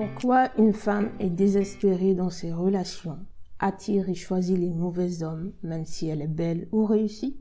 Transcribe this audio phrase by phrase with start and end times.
[0.00, 3.18] Pourquoi une femme est désespérée dans ses relations,
[3.58, 7.36] attire et choisit les mauvais hommes, même si elle est belle ou réussie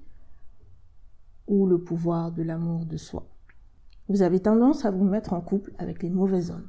[1.48, 3.30] Ou le pouvoir de l'amour de soi?
[4.10, 6.68] Vous avez tendance à vous mettre en couple avec les mauvais hommes.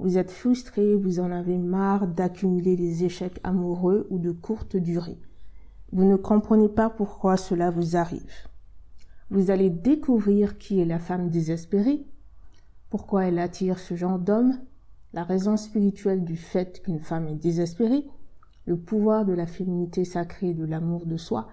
[0.00, 5.20] Vous êtes frustré, vous en avez marre d'accumuler des échecs amoureux ou de courte durée.
[5.92, 8.48] Vous ne comprenez pas pourquoi cela vous arrive.
[9.30, 12.04] Vous allez découvrir qui est la femme désespérée,
[12.90, 14.58] pourquoi elle attire ce genre d'homme,
[15.12, 18.06] la raison spirituelle du fait qu'une femme est désespérée,
[18.66, 21.48] le pouvoir de la féminité sacrée de l'amour de soi,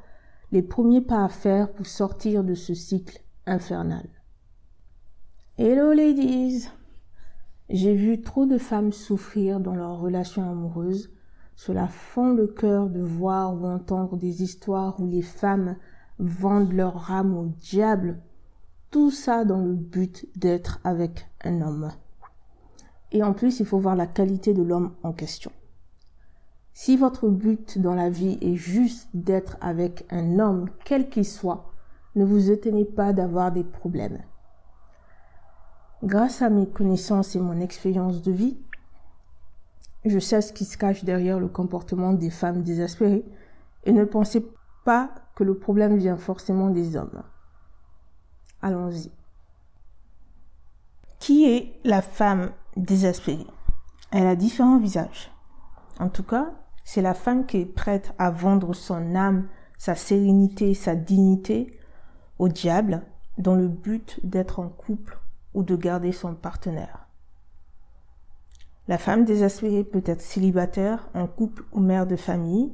[0.52, 4.08] les premiers pas à faire pour sortir de ce cycle infernal.
[5.58, 6.70] Hello ladies!
[7.70, 11.12] J'ai vu trop de femmes souffrir dans leurs relations amoureuses.
[11.56, 15.76] Cela fend le cœur de voir ou entendre des histoires où les femmes
[16.18, 18.22] vendent leur âme au diable.
[18.90, 21.92] Tout ça dans le but d'être avec un homme.
[23.12, 25.52] Et en plus, il faut voir la qualité de l'homme en question.
[26.74, 31.74] Si votre but dans la vie est juste d'être avec un homme, quel qu'il soit,
[32.16, 34.20] ne vous étonnez pas d'avoir des problèmes.
[36.04, 38.58] Grâce à mes connaissances et mon expérience de vie,
[40.06, 43.26] je sais ce qui se cache derrière le comportement des femmes désespérées
[43.84, 44.48] et ne pensez
[44.86, 47.24] pas que le problème vient forcément des hommes.
[48.62, 49.12] Allons-y.
[51.20, 53.48] Qui est la femme désespérée
[54.12, 55.32] Elle a différents visages.
[56.00, 56.52] En tout cas,
[56.84, 61.78] c'est la femme qui est prête à vendre son âme, sa sérénité, sa dignité
[62.40, 63.04] au diable
[63.38, 65.20] dans le but d'être en couple
[65.54, 67.08] ou de garder son partenaire.
[68.88, 72.74] La femme désespérée peut être célibataire, en couple ou mère de famille.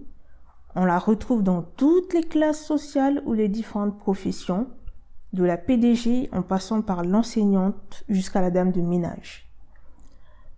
[0.75, 4.69] On la retrouve dans toutes les classes sociales ou les différentes professions,
[5.33, 9.44] de la PDG en passant par l'enseignante jusqu'à la dame de ménage.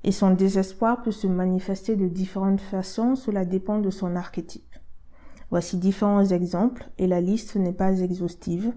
[0.07, 4.77] Et son désespoir peut se manifester de différentes façons, cela dépend de son archétype.
[5.49, 8.73] Voici différents exemples et la liste n'est pas exhaustive.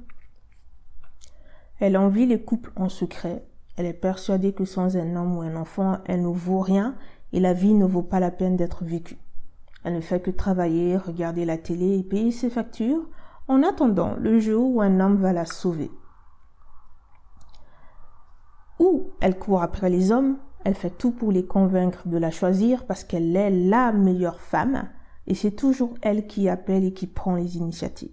[1.78, 3.46] Elle envie les couples en secret.
[3.76, 6.96] Elle est persuadée que sans un homme ou un enfant, elle ne vaut rien
[7.32, 9.18] et la vie ne vaut pas la peine d'être vécue.
[9.84, 13.08] Elle ne fait que travailler, regarder la télé et payer ses factures
[13.46, 15.92] en attendant le jour où un homme va la sauver.
[18.80, 22.86] Ou elle court après les hommes, elle fait tout pour les convaincre de la choisir
[22.86, 24.88] parce qu'elle est la meilleure femme
[25.26, 28.10] et c'est toujours elle qui appelle et qui prend les initiatives.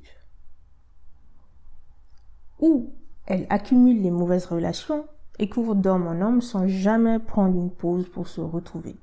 [2.60, 2.94] Ou
[3.26, 5.06] elle accumule les mauvaises relations
[5.40, 8.96] et court d'homme en homme sans jamais prendre une pause pour se retrouver.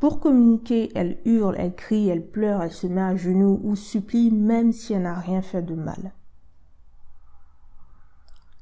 [0.00, 4.30] Pour communiquer, elle hurle, elle crie, elle pleure, elle se met à genoux ou supplie
[4.30, 6.14] même si elle n'a rien fait de mal.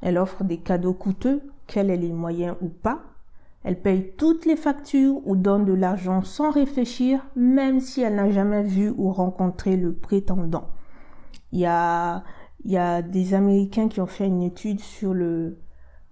[0.00, 3.02] Elle offre des cadeaux coûteux, qu'elle ait les moyens ou pas.
[3.62, 8.30] Elle paye toutes les factures ou donne de l'argent sans réfléchir, même si elle n'a
[8.30, 10.70] jamais vu ou rencontré le prétendant.
[11.52, 12.24] Il y a
[12.64, 15.58] y a des Américains qui ont fait une étude sur le,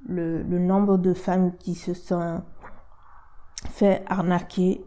[0.06, 2.42] le, nombre de femmes qui se sont
[3.70, 4.84] fait arnaquer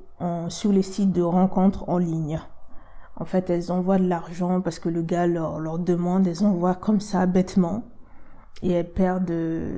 [0.50, 2.40] sur les sites de rencontres en ligne.
[3.16, 6.75] En fait, elles envoient de l'argent parce que le gars leur, leur demande, elles envoient
[6.75, 7.84] comme ça bêtement.
[8.62, 9.34] Et elles perdent...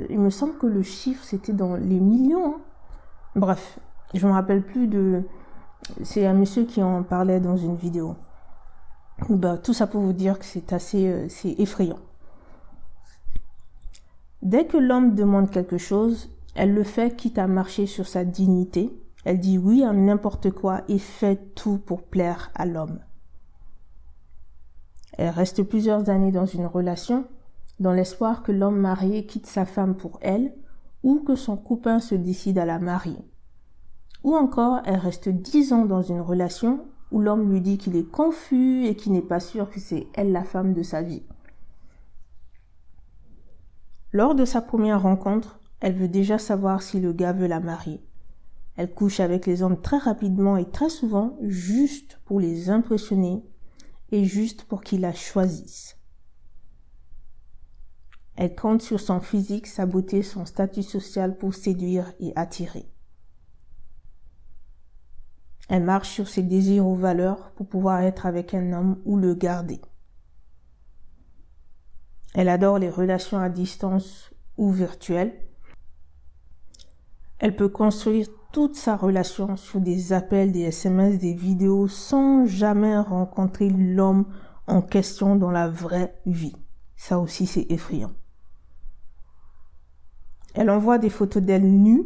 [0.10, 2.56] Il me semble que le chiffre, c'était dans les millions.
[2.56, 2.62] Hein.
[3.36, 3.80] Bref,
[4.14, 5.24] je me rappelle plus de...
[6.04, 8.16] C'est un monsieur qui en parlait dans une vidéo.
[9.30, 11.28] Bah, tout ça pour vous dire que c'est assez euh,
[11.58, 12.00] effrayant.
[14.42, 18.92] Dès que l'homme demande quelque chose, elle le fait quitte à marcher sur sa dignité.
[19.24, 23.00] Elle dit oui à n'importe quoi et fait tout pour plaire à l'homme.
[25.18, 27.26] Elle reste plusieurs années dans une relation
[27.82, 30.54] dans l'espoir que l'homme marié quitte sa femme pour elle
[31.04, 33.26] ou que son copain se décide à la marier.
[34.24, 38.10] Ou encore, elle reste dix ans dans une relation où l'homme lui dit qu'il est
[38.10, 41.24] confus et qu'il n'est pas sûr que c'est elle la femme de sa vie.
[44.14, 48.00] Lors de sa première rencontre, elle veut déjà savoir si le gars veut la marier.
[48.78, 53.44] Elle couche avec les hommes très rapidement et très souvent juste pour les impressionner
[54.12, 55.98] et juste pour qu'ils la choisissent.
[58.42, 62.90] Elle compte sur son physique, sa beauté, son statut social pour séduire et attirer.
[65.70, 69.36] Elle marche sur ses désirs ou valeurs pour pouvoir être avec un homme ou le
[69.36, 69.80] garder.
[72.34, 75.40] Elle adore les relations à distance ou virtuelles.
[77.38, 82.98] Elle peut construire toute sa relation sur des appels, des SMS, des vidéos sans jamais
[82.98, 84.26] rencontrer l'homme
[84.66, 86.56] en question dans la vraie vie.
[86.96, 88.14] Ça aussi, c'est effrayant.
[90.54, 92.04] Elle envoie des photos d'elle nue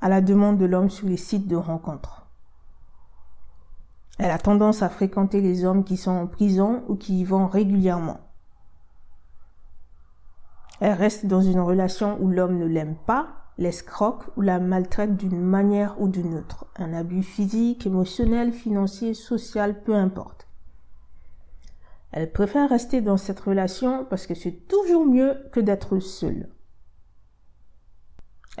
[0.00, 2.26] à la demande de l'homme sur les sites de rencontres.
[4.18, 7.46] Elle a tendance à fréquenter les hommes qui sont en prison ou qui y vont
[7.46, 8.20] régulièrement.
[10.80, 13.28] Elle reste dans une relation où l'homme ne l'aime pas,
[13.58, 16.66] l'escroque ou la maltraite d'une manière ou d'une autre.
[16.76, 20.46] Un abus physique, émotionnel, financier, social, peu importe.
[22.10, 26.48] Elle préfère rester dans cette relation parce que c'est toujours mieux que d'être seule.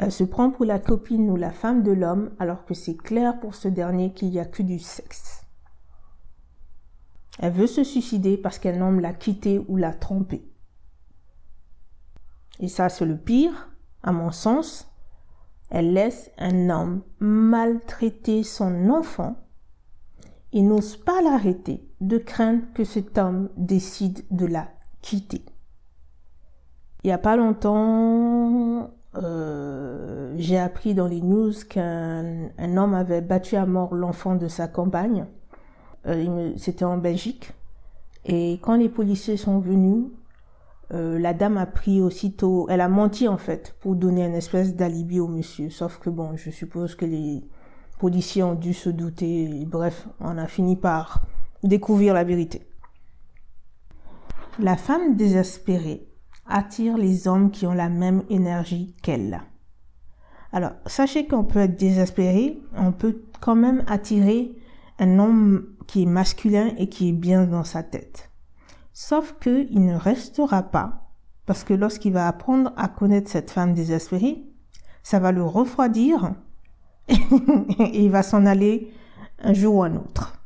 [0.00, 3.40] Elle se prend pour la copine ou la femme de l'homme alors que c'est clair
[3.40, 5.44] pour ce dernier qu'il n'y a que du sexe.
[7.40, 10.48] Elle veut se suicider parce qu'elle nomme la quitter ou la tromper.
[12.60, 13.70] Et ça, c'est le pire,
[14.04, 14.88] à mon sens.
[15.68, 19.36] Elle laisse un homme maltraiter son enfant
[20.52, 24.68] et n'ose pas l'arrêter de craindre que cet homme décide de la
[25.02, 25.44] quitter.
[27.02, 33.56] Il n'y a pas longtemps, euh, j'ai appris dans les news qu'un homme avait battu
[33.56, 35.26] à mort l'enfant de sa compagne.
[36.06, 37.52] Euh, c'était en Belgique.
[38.24, 40.06] Et quand les policiers sont venus,
[40.92, 44.74] euh, la dame a pris aussitôt, elle a menti en fait pour donner une espèce
[44.74, 45.70] d'alibi au monsieur.
[45.70, 47.42] Sauf que bon, je suppose que les
[47.98, 49.64] policiers ont dû se douter.
[49.66, 51.22] bref, on a fini par
[51.62, 52.66] découvrir la vérité.
[54.60, 56.07] La femme désespérée
[56.48, 59.42] attire les hommes qui ont la même énergie qu'elle.
[60.52, 64.52] Alors, sachez qu'on peut être désespéré, on peut quand même attirer
[64.98, 68.30] un homme qui est masculin et qui est bien dans sa tête.
[68.92, 71.10] Sauf qu'il ne restera pas,
[71.46, 74.44] parce que lorsqu'il va apprendre à connaître cette femme désespérée,
[75.02, 76.34] ça va le refroidir
[77.08, 78.92] et il va s'en aller
[79.38, 80.37] un jour ou un autre.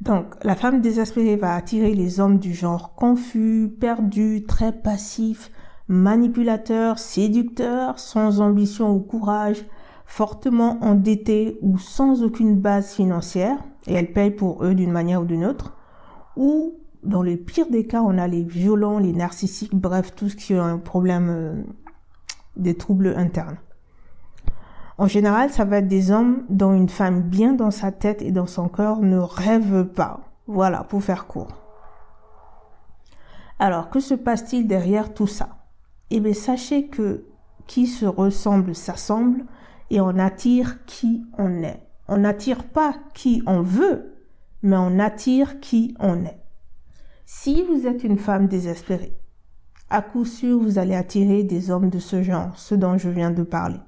[0.00, 5.50] Donc, la femme désespérée va attirer les hommes du genre confus, perdus, très passifs,
[5.88, 9.64] manipulateurs, séducteurs, sans ambition ou courage,
[10.04, 15.24] fortement endettés ou sans aucune base financière, et elle paye pour eux d'une manière ou
[15.24, 15.76] d'une autre,
[16.36, 20.36] ou dans le pire des cas, on a les violents, les narcissiques, bref, tout ce
[20.36, 21.62] qui a un problème, euh,
[22.56, 23.58] des troubles internes.
[24.98, 28.32] En général, ça va être des hommes dont une femme bien dans sa tête et
[28.32, 30.20] dans son cœur ne rêve pas.
[30.46, 31.62] Voilà, pour faire court.
[33.58, 35.58] Alors, que se passe-t-il derrière tout ça?
[36.10, 37.26] Eh bien, sachez que
[37.66, 39.44] qui se ressemble s'assemble
[39.90, 41.82] et on attire qui on est.
[42.08, 44.14] On n'attire pas qui on veut,
[44.62, 46.40] mais on attire qui on est.
[47.24, 49.16] Si vous êtes une femme désespérée,
[49.90, 53.32] à coup sûr vous allez attirer des hommes de ce genre, ce dont je viens
[53.32, 53.80] de parler,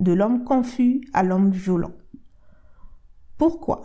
[0.00, 1.92] de l'homme confus à l'homme violent.
[3.38, 3.82] Pourquoi?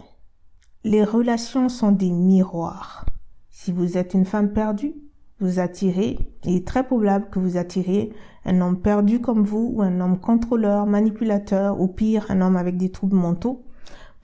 [0.83, 3.05] Les relations sont des miroirs.
[3.51, 4.95] Si vous êtes une femme perdue,
[5.39, 8.11] vous attirez, il est très probable que vous attirez
[8.45, 12.77] un homme perdu comme vous ou un homme contrôleur, manipulateur ou pire, un homme avec
[12.77, 13.65] des troubles mentaux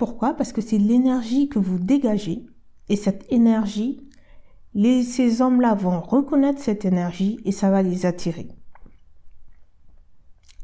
[0.02, 0.34] pourquoi?
[0.34, 2.48] Parce que c'est l'énergie que vous dégagez
[2.90, 4.02] et cette énergie,
[4.74, 8.48] ces hommes-là vont reconnaître cette énergie et ça va les attirer.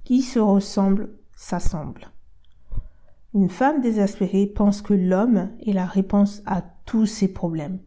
[0.06, 2.12] Qui se ressemble s'assemble.
[3.34, 7.80] Une femme désespérée pense que l'homme est la réponse à tous ses problèmes.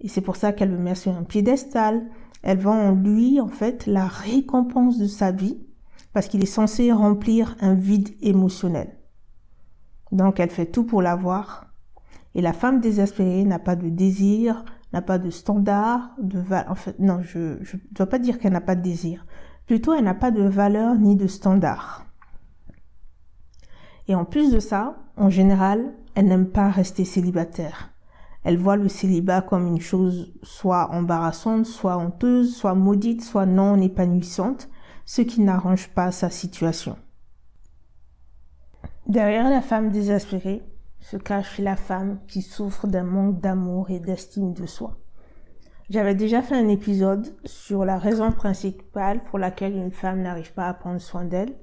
[0.00, 2.04] Et c'est pour ça qu'elle le met sur un piédestal.
[2.42, 5.58] Elle voit en lui, en fait, la récompense de sa vie
[6.12, 8.98] parce qu'il est censé remplir un vide émotionnel.
[10.10, 11.66] Donc elle fait tout pour l'avoir.
[12.34, 16.98] Et la femme désespérée n'a pas de désir, n'a pas de standard, de En fait,
[16.98, 19.26] non, je ne dois pas dire qu'elle n'a pas de désir.
[19.66, 22.07] Plutôt, elle n'a pas de valeur ni de standard.
[24.08, 27.90] Et en plus de ça, en général, elle n'aime pas rester célibataire.
[28.42, 33.80] Elle voit le célibat comme une chose soit embarrassante, soit honteuse, soit maudite, soit non
[33.80, 34.68] épanouissante,
[35.04, 36.96] ce qui n'arrange pas sa situation.
[39.06, 40.62] Derrière la femme désespérée
[41.00, 44.98] se cache la femme qui souffre d'un manque d'amour et d'estime de soi.
[45.90, 50.68] J'avais déjà fait un épisode sur la raison principale pour laquelle une femme n'arrive pas
[50.68, 51.54] à prendre soin d'elle,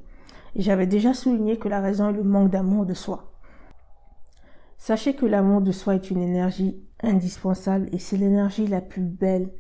[0.62, 3.34] j'avais déjà souligné que la raison est le manque d'amour de soi.
[4.78, 9.52] Sachez que l'amour de soi est une énergie indispensable et c'est l'énergie la plus belle.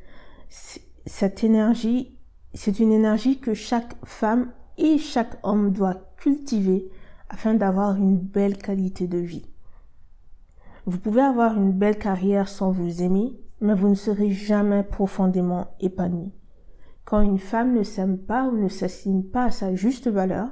[1.05, 2.17] Cette énergie,
[2.53, 6.89] c'est une énergie que chaque femme et chaque homme doit cultiver
[7.29, 9.49] afin d'avoir une belle qualité de vie.
[10.85, 15.67] Vous pouvez avoir une belle carrière sans vous aimer, mais vous ne serez jamais profondément
[15.79, 16.31] épanoui.
[17.03, 20.49] Quand une femme ne s'aime pas ou ne s'estime pas à sa juste valeur,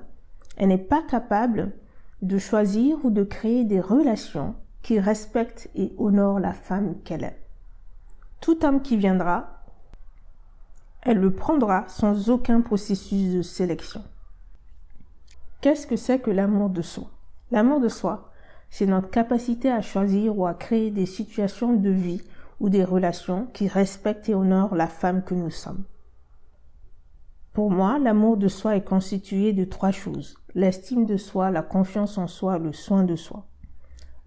[0.58, 1.72] elle n'est pas capable
[2.22, 7.40] de choisir ou de créer des relations qui respectent et honorent la femme qu'elle est.
[8.42, 9.64] Tout homme qui viendra,
[11.02, 14.04] elle le prendra sans aucun processus de sélection.
[15.62, 17.10] Qu'est-ce que c'est que l'amour de soi?
[17.52, 18.32] L'amour de soi,
[18.70, 22.22] c'est notre capacité à choisir ou à créer des situations de vie
[22.60, 25.84] ou des relations qui respectent et honorent la femme que nous sommes.
[27.54, 30.38] Pour moi, l'amour de soi est constitué de trois choses.
[30.56, 33.48] L'estime de soi, la confiance en soi, le soin de soi.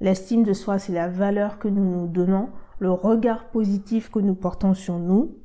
[0.00, 4.34] L'estime de soi, c'est la valeur que nous nous donnons, le regard positif que nous
[4.34, 5.36] portons sur nous.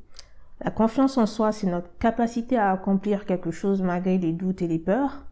[0.60, 4.68] La confiance en soi, c'est notre capacité à accomplir quelque chose malgré les doutes et
[4.68, 5.26] les peurs.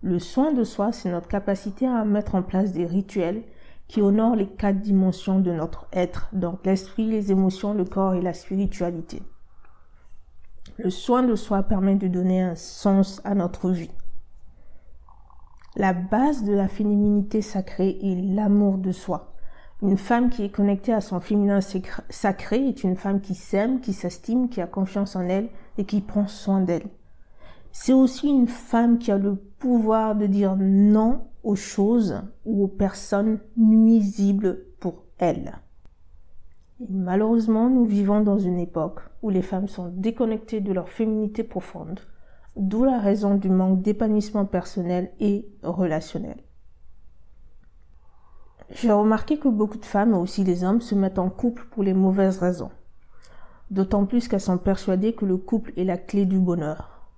[0.00, 3.42] Le soin de soi, c'est notre capacité à mettre en place des rituels
[3.88, 8.22] qui honorent les quatre dimensions de notre être, donc l'esprit, les émotions, le corps et
[8.22, 9.22] la spiritualité.
[10.78, 13.90] Le soin de soi permet de donner un sens à notre vie.
[15.76, 19.34] La base de la féminité sacrée est l'amour de soi.
[19.82, 21.60] Une femme qui est connectée à son féminin
[22.08, 26.00] sacré est une femme qui s'aime, qui s'estime, qui a confiance en elle et qui
[26.00, 26.86] prend soin d'elle.
[27.72, 32.68] C'est aussi une femme qui a le pouvoir de dire non aux choses ou aux
[32.68, 35.58] personnes nuisibles pour elle
[36.90, 42.00] malheureusement, nous vivons dans une époque où les femmes sont déconnectées de leur féminité profonde,
[42.56, 46.36] d'où la raison du manque d'épanouissement personnel et relationnel.
[48.70, 51.82] J'ai remarqué que beaucoup de femmes, et aussi les hommes, se mettent en couple pour
[51.82, 52.70] les mauvaises raisons.
[53.70, 57.08] D'autant plus qu'elles sont persuadées que le couple est la clé du bonheur.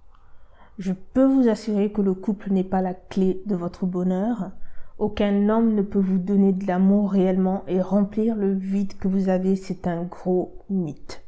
[0.79, 4.51] Je peux vous assurer que le couple n'est pas la clé de votre bonheur,
[4.99, 9.29] aucun homme ne peut vous donner de l'amour réellement et remplir le vide que vous
[9.29, 11.26] avez, c'est un gros mythe.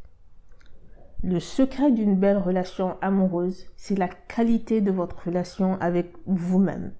[1.24, 6.92] Le secret d'une belle relation amoureuse, c'est la qualité de votre relation avec vous-même.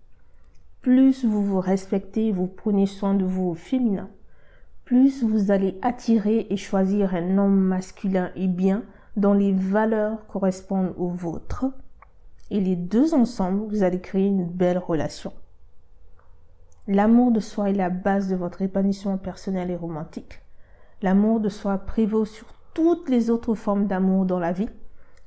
[0.81, 4.11] Plus vous vous respectez vous prenez soin de vous au féminin,
[4.85, 8.83] plus vous allez attirer et choisir un homme masculin et bien
[9.17, 11.67] dont les valeurs correspondent aux vôtres.
[12.51, 15.33] Et les deux ensemble, vous allez créer une belle relation.
[16.89, 20.41] L'amour de soi est la base de votre épanouissement personnel et romantique.
[21.03, 22.47] L'amour de soi prévaut sur
[22.79, 24.69] toutes les autres formes d'amour dans la vie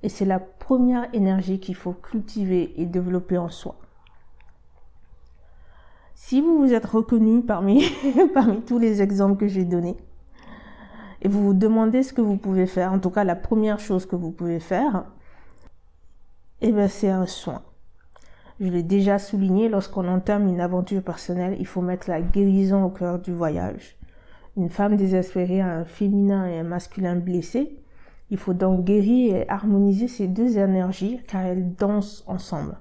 [0.04, 3.76] et c'est la première énergie qu'il faut cultiver et développer en soi.
[6.16, 7.84] Si vous vous êtes reconnu parmi,
[8.34, 9.98] parmi tous les exemples que j'ai donnés
[11.22, 14.06] et vous vous demandez ce que vous pouvez faire, en tout cas la première chose
[14.06, 15.04] que vous pouvez faire,
[16.62, 17.64] eh bien c'est un soin.
[18.62, 22.90] Je l'ai déjà souligné, lorsqu'on entame une aventure personnelle, il faut mettre la guérison au
[22.92, 23.98] cœur du voyage.
[24.58, 27.78] Une femme désespérée a un féminin et un masculin blessé.
[28.30, 32.78] Il faut donc guérir et harmoniser ces deux énergies car elles dansent ensemble.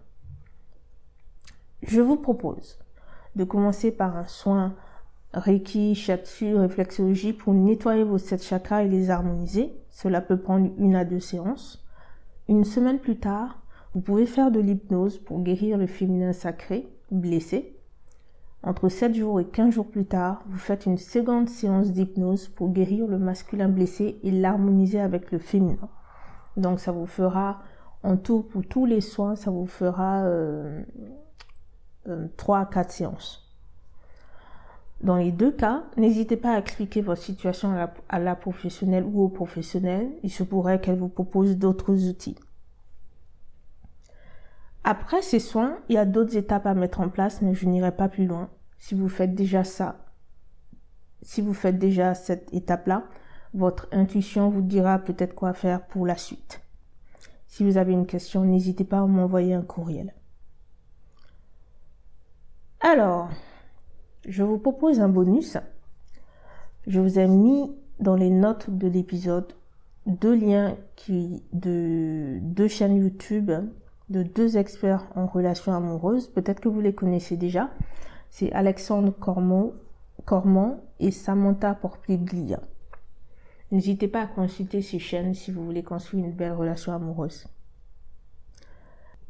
[1.83, 2.79] Je vous propose
[3.37, 4.75] de commencer par un soin
[5.33, 9.73] Reiki, Shatsu, réflexologie pour nettoyer vos sept chakras et les harmoniser.
[9.89, 11.85] Cela peut prendre une à deux séances.
[12.49, 13.63] Une semaine plus tard,
[13.95, 17.80] vous pouvez faire de l'hypnose pour guérir le féminin sacré, blessé.
[18.63, 22.71] Entre 7 jours et 15 jours plus tard, vous faites une seconde séance d'hypnose pour
[22.71, 25.89] guérir le masculin blessé et l'harmoniser avec le féminin.
[26.59, 27.63] Donc ça vous fera,
[28.03, 30.83] en tout, pour tous les soins, ça vous fera euh,
[32.37, 33.47] 3 euh, à 4 séances.
[35.03, 39.29] Dans les deux cas, n'hésitez pas à expliquer votre situation à la professionnelle ou au
[39.31, 40.11] professionnel.
[40.23, 42.37] Il se pourrait qu'elle vous propose d'autres outils.
[44.85, 47.95] Après ces soins, il y a d'autres étapes à mettre en place, mais je n'irai
[47.95, 48.49] pas plus loin.
[48.79, 50.07] Si vous faites déjà ça,
[51.23, 53.05] si vous faites déjà cette étape-là,
[53.53, 56.63] votre intuition vous dira peut-être quoi faire pour la suite.
[57.47, 60.15] Si vous avez une question, n'hésitez pas à m'envoyer un courriel.
[62.81, 63.29] Alors,
[64.27, 65.59] je vous propose un bonus.
[66.87, 69.53] Je vous ai mis dans les notes de l'épisode
[70.07, 73.51] deux liens qui, de deux chaînes YouTube
[74.11, 76.29] de deux experts en relations amoureuses.
[76.29, 77.71] Peut-être que vous les connaissez déjà.
[78.29, 79.73] C'est Alexandre Cormont,
[81.01, 82.61] et Samantha Porpiglia.
[83.71, 87.47] N'hésitez pas à consulter ces chaînes si vous voulez construire une belle relation amoureuse.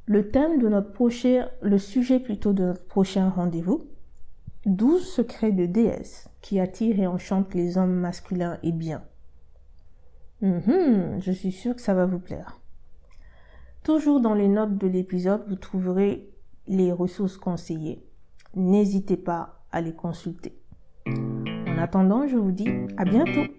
[0.06, 3.86] Le thème de notre prochain, le sujet plutôt de notre prochain rendez-vous,
[4.66, 9.02] 12 secrets de déesse qui attirent et enchantent les hommes masculins et bien.
[10.42, 12.59] Mhm, je suis sûre que ça va vous plaire.
[13.82, 16.28] Toujours dans les notes de l'épisode, vous trouverez
[16.66, 18.04] les ressources conseillées.
[18.54, 20.54] N'hésitez pas à les consulter.
[21.06, 23.50] En attendant, je vous dis à bientôt.